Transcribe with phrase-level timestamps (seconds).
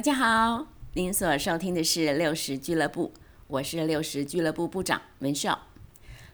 [0.00, 3.12] 大家好，您所收听的是六十俱乐部，
[3.48, 5.66] 我是六十俱乐部部长文少。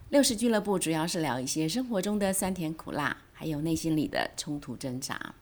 [0.09, 5.35] 六十俱乐部主要是聊一些生活中的酸甜苦辣，还有内心里的冲突挣扎。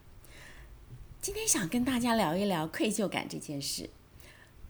[1.22, 3.92] 今天想跟大家聊一聊愧疚感这件事。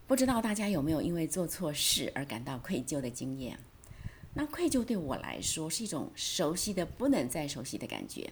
[0.06, 3.58] 不知道大家有没有因为做错事而感到愧疚的经验？
[4.34, 8.30] 那愧疚对我来说是一种熟悉的不能再熟悉的感觉。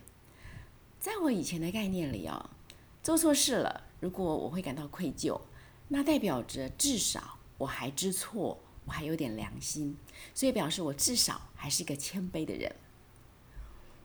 [1.01, 2.51] 在我以前的概念里哦，
[3.05, 5.39] 做错事了，如果我会感到愧疚，
[5.89, 9.95] 那代表着至少我还知错，我还有点良心，
[10.33, 12.75] 所以表示我至少还是一个谦卑的人。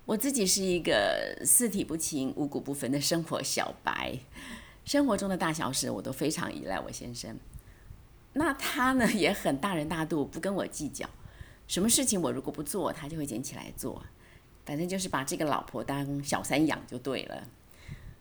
[0.04, 4.20] 我自己是一个四体不勤、五谷不分的生活小白，
[4.84, 7.40] 生活中的大小事我都非常依赖我先生。
[8.34, 11.10] 那他呢 也很大人大度，不跟我计较。
[11.70, 14.04] 什么事情我如果不做，他就会捡起来做，
[14.66, 17.48] 反正就是把这个老婆当小三养就对了。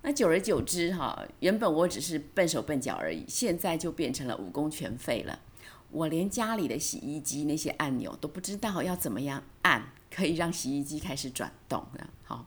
[0.03, 5.41] 那久而久之，哈，原本我只是笨手笨脚而已，现在就变成了武功全废了。
[5.91, 12.11] 我连家里的洗衣机那些按钮都不知道要怎么样按，可以让洗衣机开始转动了。
[12.25, 12.47] 好，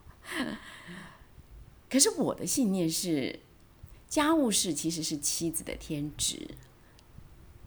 [1.90, 3.40] 可是我的信念是，
[4.08, 6.48] 家务事其实是妻子的天职，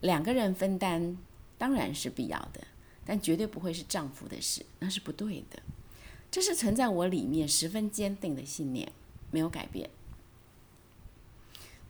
[0.00, 1.18] 两个人分担
[1.58, 2.60] 当然是必要的。
[3.06, 5.62] 但绝对不会是丈夫的事，那是不对的。
[6.30, 8.90] 这是存在我里面十分坚定的信念，
[9.34, 9.90] 没有改变。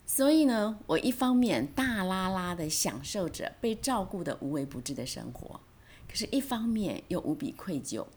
[0.05, 5.59] 所以呢，我一方面大拉拉的享受着被照顾的无微不至的生活，
[6.09, 8.07] 可是一方面又无比愧疚，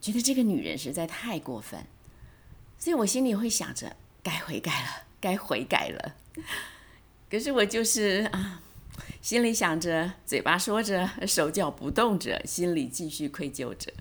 [0.00, 1.84] 觉得这个女人实在太过分。
[2.78, 6.14] 所以我心里会想着，该悔改了，该悔改了。
[7.28, 8.62] 可是我就是啊。
[9.22, 13.92] 心里想着，嘴巴说着，手脚不动着，心里继续愧疚着。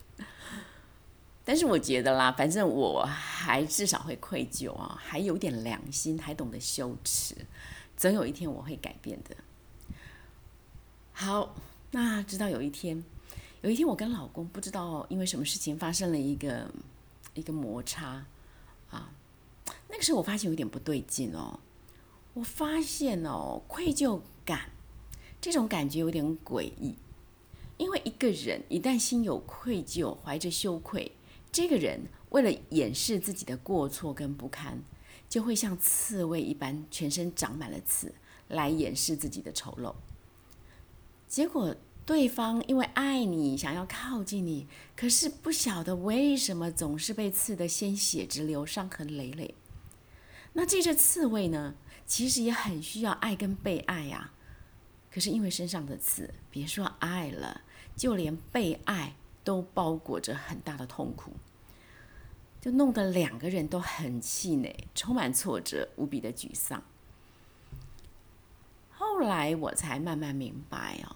[1.50, 7.34] 但是我觉得啦，反正我还至少会愧疚啊，还有点良心，还懂得羞耻，
[7.98, 9.36] 总有一天我会改变的。
[11.12, 11.56] 好，
[11.90, 13.04] 那直到有一天，
[13.62, 16.70] 有一天我跟老公不知道因为什么事情发生了一个
[17.34, 18.24] 一个摩擦
[18.92, 19.12] 啊，
[19.90, 21.60] 那个时候我发现有点不对劲哦，
[22.36, 24.70] 我发现哦，愧疚感。
[25.42, 26.94] 这种感觉有点诡异，
[27.78, 31.12] 因为一个人一旦心有愧疚，怀着羞愧，
[31.52, 34.84] 这个人为了掩饰自己的过错跟不堪，
[35.28, 38.14] 就会像刺猬一般，全身长满了刺，
[38.48, 39.96] 来掩饰自己的丑陋。
[41.28, 49.56] 结果对方因为爱你，想要靠近你，可是不晓得为什么总是被刺得鲜血直流，伤痕累累。
[50.54, 51.76] 那这只刺猬呢，
[52.08, 54.34] 其实也很需要爱跟被爱呀。
[55.12, 57.62] 可是因为身上的刺，别说爱了，
[57.96, 61.32] 就连被爱都包裹着很大的痛苦，
[62.62, 66.84] 就弄得两个人都很气馁，充满挫折，无比的沮丧。
[68.92, 71.16] 后来我才慢慢明白哦，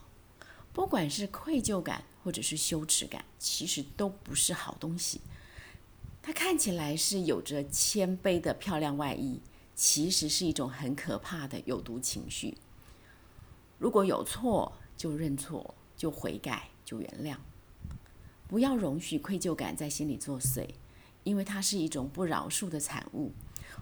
[0.73, 5.21] 不管是愧疚感或者是羞耻感，其实都不是好东西。
[6.21, 9.41] 它看起来是有着谦卑的漂亮外衣，
[9.75, 12.57] 其实是一种很可怕的有毒情绪。
[13.77, 17.35] 如果有错就认错，就悔改，就原谅，
[18.53, 20.69] 不要容许愧疚感在心里作祟，
[21.23, 23.31] 因为它是一种不饶恕的产物，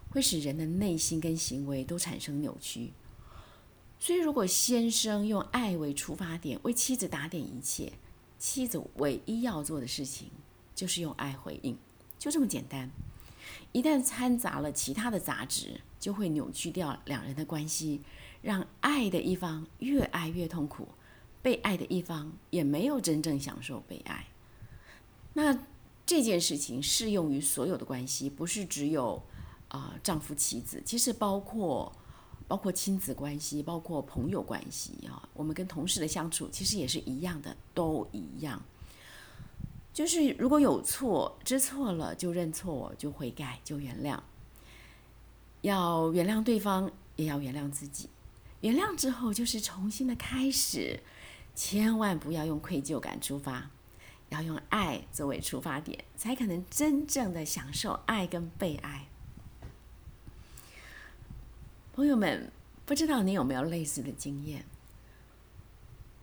[0.10, 2.94] 会使人的内心跟行为都产生扭曲。
[4.00, 7.92] 所以，如果先生用爱为出发点，为妻子打点一切，
[8.40, 10.30] 妻子唯一要做的事情
[10.74, 11.78] 就是用爱回应，
[12.18, 12.90] 就这么简单。
[13.74, 18.00] 一旦掺杂了其他的杂质，就会扭曲掉两人的关系。
[18.42, 20.88] 让爱的一方越爱越痛苦，
[21.42, 24.28] 被爱的一方也没有真正享受被爱。
[25.34, 25.58] 那
[26.06, 29.22] 这件事情适用于所有的关系，不是只有
[29.70, 31.92] 啊丈夫妻子，其实包括
[32.48, 38.62] 包括亲子关系，包括朋友关系啊，我们跟同事的相处其实也是一样的，都一样。
[39.94, 44.20] 就是如果有错，知错了就认错，就悔改，就原谅。
[45.62, 48.10] 要原谅对方，也要原谅自己。
[48.62, 51.00] 原谅之后就是重新的开始，
[51.56, 53.70] 千万不要用愧疚感出发，
[54.32, 59.08] 要用爱作为出发点，才可能真正的享受爱跟被爱。
[61.94, 62.52] 朋友们，
[62.86, 64.66] 不知道你有没有类似的经验？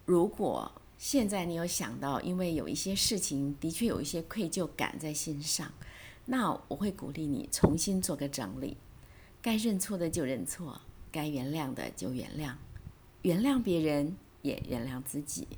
[0.04, 5.70] 如果现在你有想到，因为有一些事情的确有一些愧疚感在心上，
[6.24, 8.76] 那我会鼓励你重新做个整理，
[9.40, 10.80] 该认错的就认错。
[11.10, 12.54] 该原谅的就原谅，
[13.22, 15.48] 原谅别人也原谅自己，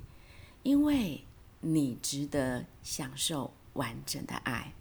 [0.63, 1.25] 因为
[1.61, 4.73] 你值得享受完整的爱。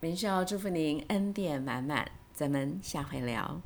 [0.00, 3.60] 明少祝福您恩典满满，咱们下回聊。